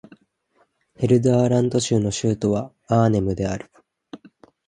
[0.95, 3.69] ヘルダーラント州の州都はアーネムである